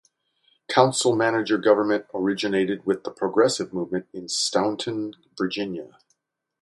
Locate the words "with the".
2.87-3.11